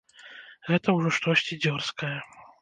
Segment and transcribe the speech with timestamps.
[0.69, 2.17] Гэта ўжо штосьці дзёрзкае.